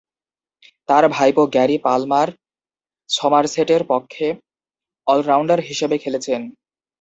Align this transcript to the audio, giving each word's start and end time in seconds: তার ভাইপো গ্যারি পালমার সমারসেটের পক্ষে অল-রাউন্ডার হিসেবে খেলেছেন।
তার 0.89 1.03
ভাইপো 1.07 1.43
গ্যারি 1.47 1.77
পালমার 1.83 2.29
সমারসেটের 3.09 3.81
পক্ষে 3.89 4.27
অল-রাউন্ডার 5.07 5.59
হিসেবে 5.61 5.95
খেলেছেন। 5.97 6.41